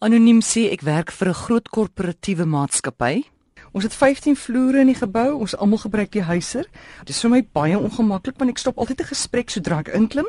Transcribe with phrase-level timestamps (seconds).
[0.00, 3.20] Anoniem sê ek werk vir 'n groot korporatiewe maatskappy.
[3.76, 5.36] Ons het 15 vloere in die gebou.
[5.36, 6.64] Ons almal gebruik die huiser.
[7.04, 10.26] Dit is vir my baie ongemaklik want ek stop altyd 'n gesprek sodra ek inklim.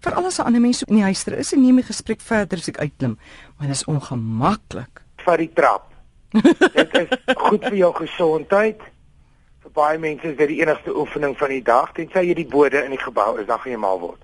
[0.00, 2.68] Veral as 'n ander mens in die huister is en neem die gesprek verder as
[2.68, 3.16] ek uitklim.
[3.56, 5.02] Maar dit is ongemaklik.
[5.16, 5.92] Vat die trap.
[6.74, 8.80] dit is goed vir jou gesondheid.
[9.62, 12.84] Vir baie mense is dit die enigste oefening van die dag tensy jy die bode
[12.84, 14.18] in die gebou is, dan gaan jy mal word.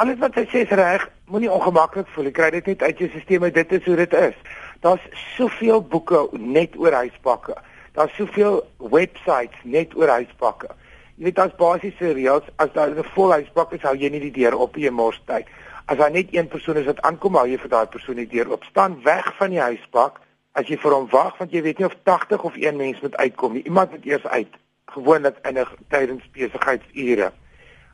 [0.00, 2.30] Alles wat sy sê is reg, moenie ongemaklik voel.
[2.30, 4.38] Jy kry dit net uit jou stelsel, dit is hoe dit is.
[4.80, 5.02] Daar's
[5.34, 7.58] soveel boeke net oor huispakke.
[7.92, 8.62] Daar's soveel
[8.94, 10.70] websites net oor huispakke.
[11.18, 14.32] Jy weet as basiese reëls, as daar 'n vol huispak is, hou jy nie die
[14.40, 15.46] deur op nie mors tyd.
[15.86, 18.50] As daar net een persoon is wat aankom, hou jy vir daai persoon die deur
[18.50, 18.64] oop.
[18.64, 20.20] Staan weg van die huispak
[20.52, 23.16] as jy vir hom wag want jy weet nie of 80 of 1 mens moet
[23.16, 23.64] uitkom nie.
[23.64, 24.52] Iemand moet eers uit,
[24.86, 27.32] gewoonlik in 'n tydens besigheidsure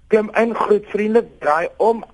[0.09, 2.05] klim in groet vriendelik draai om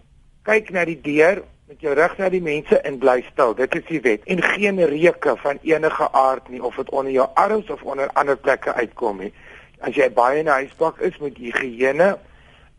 [0.43, 3.55] kyk na die deur met jou rug na die mense en bly stil.
[3.57, 4.25] Dit is die wet.
[4.31, 8.37] En geen reuke van enige aard nie of dit onder jou arms of onder ander
[8.37, 9.33] plekke uitkom nie.
[9.81, 12.19] As jy baie in 'n huispak is moet higiëne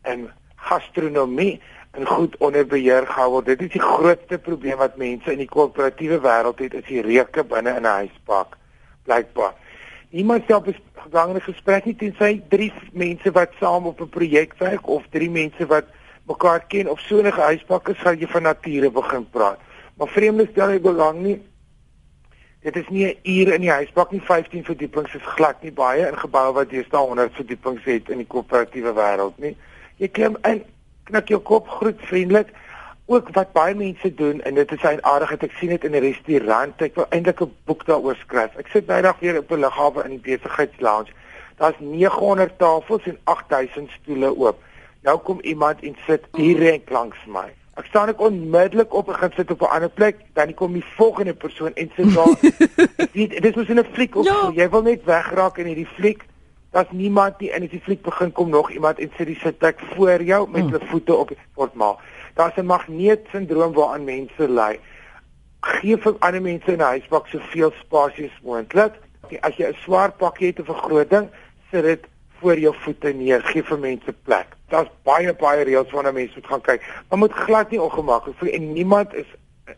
[0.01, 3.45] en gastronomie en goed onder beheer gehou word.
[3.45, 7.43] Dit is die grootste probleem wat mense in die korporatiewe wêreld het is die reuke
[7.43, 8.57] binne in 'n huispak
[9.03, 9.53] blykbaar
[10.15, 10.63] Iemand stel
[11.03, 15.65] gedagte gesprek nie tensy drie mense wat saam op 'n projek werk of drie mense
[15.67, 15.85] wat
[16.27, 19.59] mekaar ken of so 'n huispak is, gaan jy van nature begin praat.
[19.97, 21.41] Maar vreemdes stel nie belang nie.
[22.61, 26.07] Dit is nie 'n uur in die huispak nie, 15 verdiepings is glad nie baie
[26.07, 29.57] in geboue wat deesdae 100 verdiepings het in die koöperatiewe wêreld nie.
[29.97, 30.63] Jy klim in,
[31.03, 32.47] knik jou kop groet vriendelik
[33.05, 35.99] ook wat baie mense doen en dit is 'n aardigheid ek sien dit in 'n
[35.99, 36.81] restaurant.
[36.81, 38.55] Ek wil eintlik 'n boek daaroor skryf.
[38.55, 41.11] Ek sit bydag weer op 'n lughawe in die besigheidslounge.
[41.57, 44.57] Daar's 900 tafels en 8000 stoele oop.
[45.01, 47.53] Nou kom iemand en sit direk langs my.
[47.75, 50.15] Ek staan ek onmiddellik op en gaan sit op 'n ander plek.
[50.33, 52.37] Dan kom die volgende persoon en sit daar.
[53.03, 54.51] Ek dit is 'n fliek of ja.
[54.53, 56.23] jy wil net wegraak in hierdie fliek.
[56.71, 57.51] Daar's niemand nie.
[57.51, 60.61] En as die fliek begin kom nog iemand en sit die sitplek voor jou met
[60.61, 60.71] hmm.
[60.71, 61.95] hulle voete op word maar
[62.35, 64.79] daar's 'n magneetsindroom waaraan mense ly.
[65.59, 68.93] Gee vir ander mense in 'n huispak soveel spasie as moontlik.
[69.41, 71.29] As jy 'n swaar pakkie het of 'n groot ding,
[71.71, 72.03] sit dit
[72.39, 74.47] voor jou voete neer, gee vir mense plek.
[74.69, 76.81] Daar's baie baie reëls waarna mense moet gaan kyk.
[77.09, 79.27] Maar moet glad nie ongemaklik voel en niemand is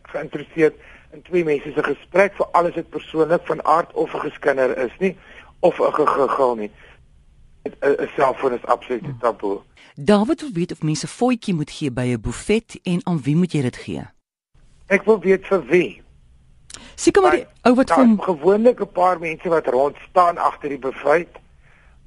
[0.02, 0.74] geïnteresseerd
[1.12, 5.16] in twee mense se gesprek vir alles wat persoonlik van aard of geskinder is nie
[5.60, 6.70] of 'n gegil nie.
[7.62, 9.60] 'n selfoon is absoluut taboe.
[9.94, 13.52] David wil weet of mense voetjie moet gee by 'n buffet en aan wie moet
[13.52, 14.02] jy dit gee?
[14.86, 16.02] Ek wil weet vir wie.
[16.94, 20.78] Seker maar die ou wat van gewoonlik 'n paar mense wat rond staan agter die
[20.78, 21.28] buffet.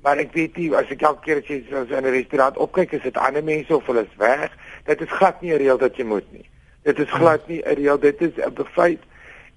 [0.02, 2.92] Maar ek weet nie as ek elke keer as jy so in 'n restaurant opkyk,
[2.92, 4.50] is dit ander mense of hulle is weg.
[4.86, 6.50] Dit is glad nie 'n reël dat jy moet nie.
[6.84, 9.00] Dit is glad nie 'n reël, dit is 'n buffet.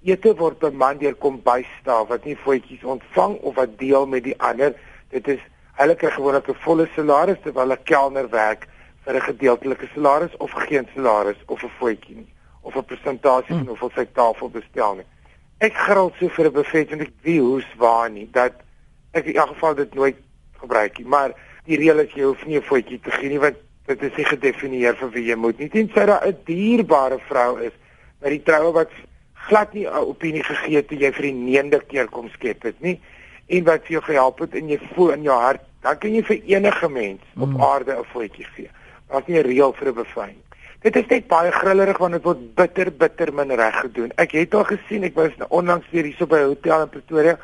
[0.03, 4.37] Ete word beman deur kom bysta wat nie voetjies ontvang of wat deel met die
[4.37, 4.75] ander.
[5.09, 5.39] Dit is
[5.75, 8.67] Hulle kry gewoonlik 'n volle salaris terwyl 'n kelner werk
[9.03, 13.57] vir 'n gedeeltelike salaris of geen salaris of 'n voetjie nie of 'n persentasie van
[13.57, 13.67] hmm.
[13.67, 15.05] hoeveel sy tafel bestel nie.
[15.57, 18.53] Ek gril so vir 'n buffet en ek weet hoe's waar nie dat
[19.11, 20.17] ek in elk geval dit nooit
[20.59, 21.33] gebruik nie, maar
[21.65, 24.25] die reël is jy hoef nie 'n voetjie te gee nie want dit is nie
[24.25, 25.69] gedefinieer vir wie jy moet nie.
[25.69, 27.73] Tensy daar 'n dierbare vrou is
[28.21, 28.91] by die troue wat
[29.47, 32.81] glad nie 'n opinie gegee het toe jy vir die 9de keer kom skep het
[32.81, 32.99] nie
[33.47, 36.23] en wat vir jou gehelp het in jou voel in jou hart, dan kan jy
[36.25, 37.61] vir enige mens op mm.
[37.61, 38.69] aarde 'n voetjie gee.
[39.09, 40.37] Daar's nie 'n reël vir 'n bevyn.
[40.81, 44.11] Dit is net baie grillerig want dit word bitter bitter min reg gedoen.
[44.15, 47.37] Ek het al gesien, ek was onlangs weer hierso by 'n hotel in Pretoria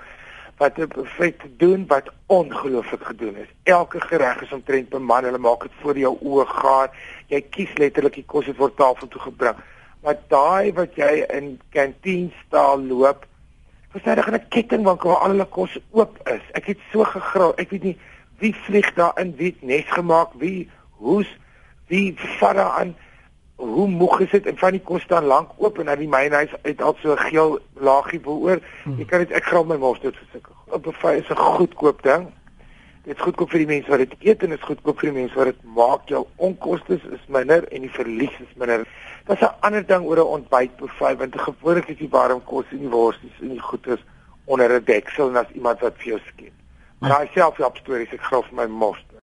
[0.57, 3.47] wat 'n buffet doen wat ongelooflik gedoen is.
[3.63, 6.89] Elke gereg is omtrent beman, hulle maak dit voor jou oë gaar.
[7.27, 9.55] Jy kies letterlik die kos wat word tafel toe gebring.
[10.03, 13.25] Maar daai wat jy in kantien staan loop,
[13.91, 16.41] verstydig in 'n kettingwinkel waar al hulle kos oop is.
[16.53, 17.53] Ek het so gegril.
[17.57, 17.97] Ek weet nie
[18.41, 20.69] wie vlieg daar in, wie nes gemaak, wie
[20.99, 21.29] hoes,
[21.87, 22.95] wie vat daar aan
[23.61, 26.53] hoe moeg is dit en van die kos staan lank oop en uit die mynhuis
[26.65, 28.59] uit al so 'n geel laagie beoor.
[28.83, 28.97] Hmm.
[28.97, 30.55] Jy kan dit ek gril my mos dit verseker.
[30.65, 32.27] Op 'n fyn is 'n goedkoop ding.
[33.03, 35.35] Dit is goedkoop vir die mense wat dit eet en is goedkoop vir die mense
[35.35, 36.01] wat dit maak.
[36.05, 38.87] Jou onkoste is minder en die verlies is minder.
[39.25, 42.65] Dit is 'n ander ding oor 'n ontbyt buffet want gewoonlik is die warm kos
[42.71, 44.03] en die worsies en die goeders
[44.45, 46.53] onder 'n deksel en as iemand wat vir jou skep.
[47.01, 48.99] Maar daai selfhelp stories ek graf my mos.